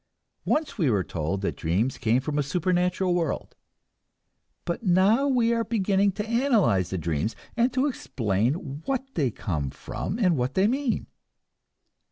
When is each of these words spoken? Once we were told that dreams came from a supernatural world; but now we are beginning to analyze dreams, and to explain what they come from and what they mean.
Once 0.45 0.79
we 0.79 0.89
were 0.89 1.03
told 1.03 1.41
that 1.41 1.55
dreams 1.55 1.99
came 1.99 2.19
from 2.19 2.39
a 2.39 2.41
supernatural 2.41 3.13
world; 3.13 3.55
but 4.65 4.81
now 4.81 5.27
we 5.27 5.53
are 5.53 5.63
beginning 5.63 6.11
to 6.11 6.27
analyze 6.27 6.89
dreams, 6.89 7.35
and 7.55 7.71
to 7.71 7.85
explain 7.85 8.55
what 8.85 9.05
they 9.13 9.29
come 9.29 9.69
from 9.69 10.17
and 10.17 10.35
what 10.35 10.55
they 10.55 10.65
mean. 10.67 11.05